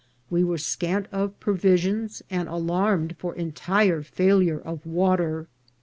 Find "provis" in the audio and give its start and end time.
1.39-1.85